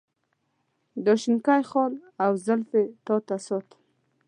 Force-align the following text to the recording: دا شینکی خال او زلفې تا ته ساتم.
دا 1.05 1.13
شینکی 1.21 1.61
خال 1.69 1.93
او 2.23 2.31
زلفې 2.45 2.83
تا 3.05 3.15
ته 3.27 3.35
ساتم. 3.45 3.81